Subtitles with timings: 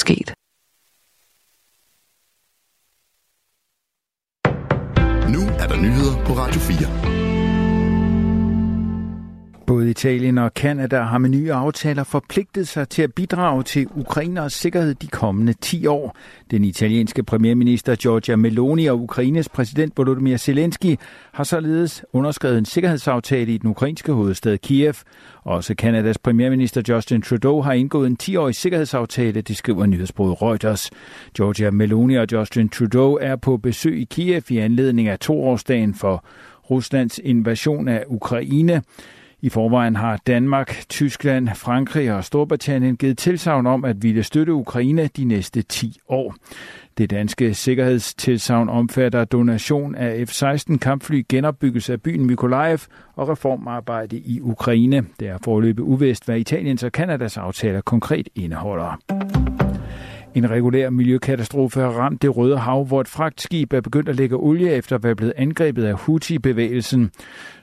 [0.00, 0.34] sket.
[5.34, 7.25] Nu er der nyheder på Radio 4.
[9.66, 14.52] Både Italien og Kanada har med nye aftaler forpligtet sig til at bidrage til Ukrainers
[14.52, 16.16] sikkerhed de kommende 10 år.
[16.50, 20.96] Den italienske premierminister Giorgia Meloni og Ukraines præsident Volodymyr Zelensky
[21.32, 24.94] har således underskrevet en sikkerhedsaftale i den ukrainske hovedstad Kiev.
[25.44, 30.90] Også Kanadas premierminister Justin Trudeau har indgået en 10-årig sikkerhedsaftale, det skriver nyhedsbruget Reuters.
[31.36, 36.24] Giorgia Meloni og Justin Trudeau er på besøg i Kiev i anledning af toårsdagen for
[36.70, 38.82] Ruslands invasion af Ukraine.
[39.46, 45.06] I forvejen har Danmark, Tyskland, Frankrig og Storbritannien givet tilsavn om at ville støtte Ukraine
[45.16, 46.34] de næste 10 år.
[46.98, 52.78] Det danske sikkerhedstilsavn omfatter donation af F-16 kampfly, genopbyggelse af byen Mykolaiv
[53.14, 55.04] og reformarbejde i Ukraine.
[55.20, 59.45] Det er forløbet uvist, hvad Italiens og Kanadas aftaler konkret indeholder.
[60.36, 64.36] En regulær miljøkatastrofe har ramt det Røde Hav, hvor et fragtskib er begyndt at lægge
[64.36, 67.10] olie efter at være blevet angrebet af Houthi-bevægelsen.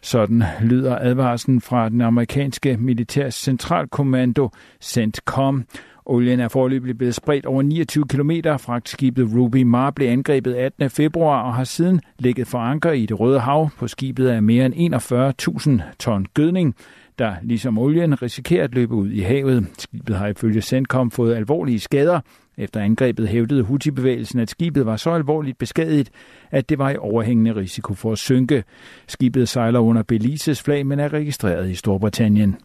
[0.02, 4.50] Sådan lyder advarslen fra den amerikanske militærs centralkommando
[4.82, 5.66] CENTCOM.
[6.06, 8.32] Olien er forløbig blevet spredt over 29 km.
[8.58, 10.90] Fragtskibet Ruby Mar blev angrebet 18.
[10.90, 13.70] februar og har siden ligget for anker i det Røde Hav.
[13.78, 16.76] På skibet er mere end 41.000 ton gødning
[17.20, 19.68] der ligesom olien risikerer at løbe ud i havet.
[19.78, 22.20] Skibet har ifølge CENTCOM fået alvorlige skader.
[22.58, 26.10] Efter angrebet hævdede Houthi-bevægelsen, at skibet var så alvorligt beskadiget,
[26.52, 28.64] at det var i overhængende risiko for at synke.
[29.08, 32.56] Skibet sejler under Belises flag, men er registreret i Storbritannien.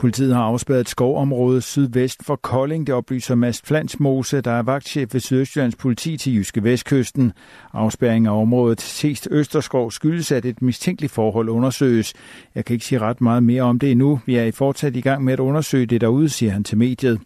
[0.00, 2.86] Politiet har afspærret et skovområde sydvest for Kolding.
[2.86, 7.32] Det oplyser Mads Flansmose, der er vagtchef ved Sydøstjyllands politi til Jyske Vestkysten.
[7.72, 12.14] Afspæring af området Sest Østerskov skyldes, at et mistænkeligt forhold undersøges.
[12.54, 14.20] Jeg kan ikke sige ret meget mere om det endnu.
[14.26, 17.20] Vi er i fortsat i gang med at undersøge det derude, siger han til mediet.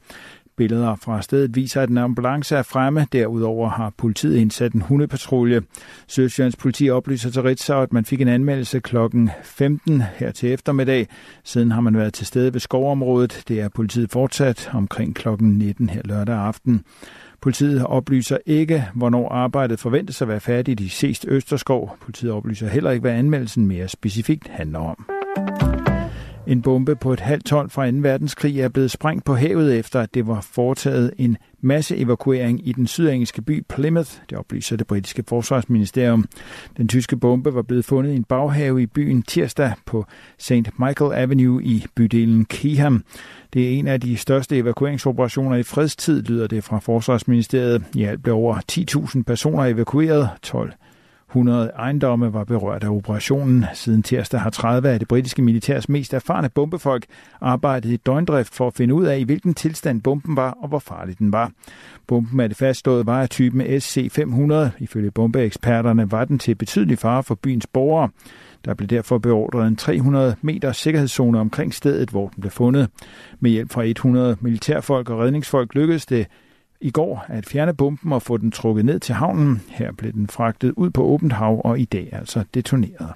[0.57, 3.07] Billeder fra stedet viser, at en ambulance er fremme.
[3.13, 5.63] Derudover har politiet indsat en hundepatrulje.
[6.07, 8.97] Sydsjællands politi oplyser til Ritzau, at man fik en anmeldelse kl.
[9.43, 11.09] 15 her til eftermiddag.
[11.45, 13.43] Siden har man været til stede ved skovområdet.
[13.49, 15.29] Det er politiet fortsat omkring kl.
[15.41, 16.85] 19 her lørdag aften.
[17.41, 21.97] Politiet oplyser ikke, hvornår arbejdet forventes at være færdigt i Sest Østerskov.
[22.01, 25.07] Politiet oplyser heller ikke, hvad anmeldelsen mere specifikt handler om.
[26.47, 27.97] En bombe på et halvt ton fra 2.
[28.01, 32.73] verdenskrig er blevet sprængt på havet efter, at det var foretaget en masse evakuering i
[32.73, 36.25] den sydengelske by Plymouth, det oplyser det britiske forsvarsministerium.
[36.77, 40.07] Den tyske bombe var blevet fundet i en baghave i byen tirsdag på
[40.39, 40.79] St.
[40.79, 43.05] Michael Avenue i bydelen Keyham.
[43.53, 47.85] Det er en af de største evakueringsoperationer i fredstid, lyder det fra forsvarsministeriet.
[47.95, 48.61] I alt blev over
[49.17, 50.73] 10.000 personer evakueret, 12
[51.35, 53.65] 100 ejendomme var berørt af operationen.
[53.75, 57.07] Siden tirsdag har 30 af det britiske militærs mest erfarne bombefolk
[57.41, 60.79] arbejdet i døgndrift for at finde ud af, i hvilken tilstand bomben var og hvor
[60.79, 61.53] farlig den var.
[62.07, 64.55] Bomben er det fastslået var af typen SC-500.
[64.79, 68.09] Ifølge bombeeksperterne var den til betydelig fare for byens borgere.
[68.65, 72.89] Der blev derfor beordret en 300 meter sikkerhedszone omkring stedet, hvor den blev fundet.
[73.41, 76.27] Med hjælp fra 100 militærfolk og redningsfolk lykkedes det
[76.85, 79.63] i går at fjerne bomben og få den trukket ned til havnen.
[79.69, 83.13] Her blev den fragtet ud på åbent hav og i dag altså detoneret.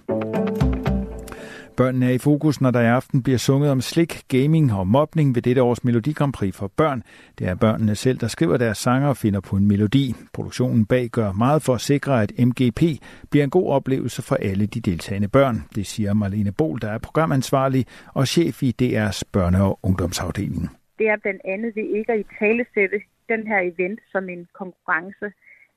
[1.77, 5.35] Børnene er i fokus, når der i aften bliver sunget om slik, gaming og mobning
[5.35, 7.03] ved dette års Melodi Grand Prix for børn.
[7.39, 10.15] Det er børnene selv, der skriver deres sanger og finder på en melodi.
[10.33, 12.83] Produktionen bag gør meget for at sikre, at MGP
[13.31, 15.65] bliver en god oplevelse for alle de deltagende børn.
[15.75, 20.69] Det siger Marlene Bol, der er programansvarlig og chef i DR's børne- og ungdomsafdeling.
[20.99, 25.33] Det er blandt andet ved ikke at i talesætte den her event som en konkurrence.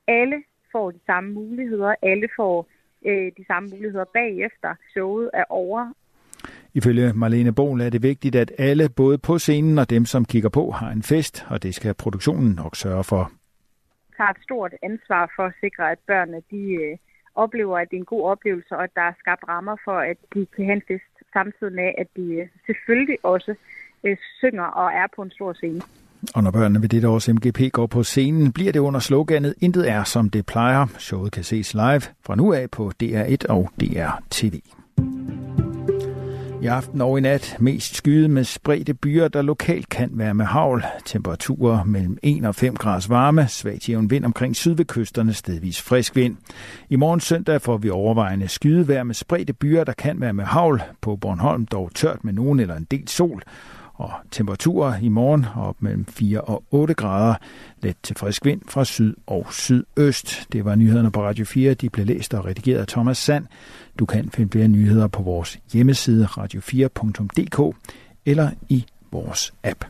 [0.07, 2.67] Alle får de samme muligheder, alle får
[3.05, 5.93] øh, de samme muligheder bagefter showet er over.
[6.73, 10.49] Ifølge Marlene Bohl er det vigtigt, at alle, både på scenen og dem, som kigger
[10.49, 13.31] på, har en fest, og det skal produktionen nok sørge for.
[14.17, 16.97] Jeg har et stort ansvar for at sikre, at børnene de, øh,
[17.35, 20.17] oplever, at det er en god oplevelse, og at der er skabt rammer for, at
[20.33, 23.55] de kan have en fest, samtidig med, at de øh, selvfølgelig også
[24.03, 25.81] øh, synger og er på en stor scene.
[26.33, 29.89] Og når børnene ved dette års MGP går på scenen, bliver det under sloganet Intet
[29.89, 30.87] er som det plejer.
[30.97, 34.59] Showet kan ses live fra nu af på DR1 og DR TV.
[36.61, 40.45] I aften og i nat mest skyde med spredte byer, der lokalt kan være med
[40.45, 40.83] havl.
[41.05, 45.81] Temperaturer mellem 1 og 5 grader varme, svagt jævn vind omkring syd ved kysterne, stedvis
[45.81, 46.37] frisk vind.
[46.89, 50.81] I morgen søndag får vi overvejende skydevejr med spredte byer, der kan være med havl.
[51.01, 53.43] På Bornholm dog tørt med nogen eller en del sol
[54.01, 57.35] og temperaturer i morgen op mellem 4 og 8 grader.
[57.81, 60.47] Let til frisk vind fra syd og sydøst.
[60.51, 61.73] Det var nyhederne på Radio 4.
[61.73, 63.45] De blev læst og redigeret af Thomas Sand.
[63.99, 67.77] Du kan finde flere nyheder på vores hjemmeside radio4.dk
[68.25, 69.85] eller i vores app.